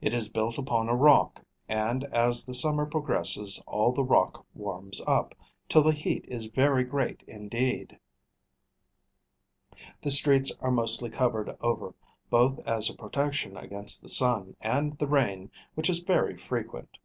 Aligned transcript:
It 0.00 0.12
is 0.12 0.28
built 0.28 0.58
upon 0.58 0.88
a 0.88 0.96
rock; 0.96 1.44
and 1.68 2.02
as 2.06 2.44
the 2.46 2.52
summer 2.52 2.84
progresses 2.84 3.62
all 3.64 3.92
the 3.92 4.02
rock 4.02 4.44
warms 4.54 5.00
up, 5.06 5.36
till 5.68 5.84
the 5.84 5.92
heat 5.92 6.24
is 6.26 6.46
very 6.46 6.82
great 6.82 7.22
indeed. 7.28 8.00
The 10.02 10.10
streets 10.10 10.50
are 10.58 10.72
mostly 10.72 11.10
covered 11.10 11.56
over, 11.60 11.94
both 12.28 12.58
as 12.66 12.90
a 12.90 12.94
protection 12.96 13.56
against 13.56 14.02
the 14.02 14.08
sun, 14.08 14.56
and 14.60 14.98
the 14.98 15.06
rain, 15.06 15.52
which 15.76 15.88
is 15.88 16.00
very 16.00 16.36
frequent. 16.36 16.98